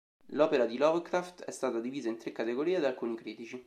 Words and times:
L'opera 0.29 0.65
di 0.65 0.77
Lovecraft 0.77 1.43
è 1.43 1.51
stata 1.51 1.79
divisa 1.79 2.09
in 2.09 2.17
tre 2.17 2.31
categorie 2.31 2.79
da 2.79 2.87
alcuni 2.87 3.15
critici. 3.15 3.59